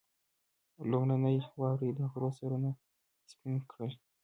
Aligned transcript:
لومړنۍ 0.91 1.37
واورې 1.59 1.89
د 1.97 1.99
غرو 2.11 2.29
سرونه 2.37 2.71
سپين 3.31 3.55
کړل. 3.71 3.91